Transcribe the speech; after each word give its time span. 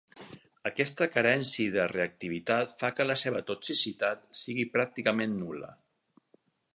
Aquesta 0.69 1.07
carència 1.15 1.73
de 1.75 1.83
reactivitat 1.91 2.73
fa 2.83 2.91
que 2.99 3.07
la 3.09 3.19
seva 3.25 3.43
toxicitat 3.51 4.27
sigui 4.43 4.69
pràcticament 4.79 5.37
nul·la. 5.43 5.71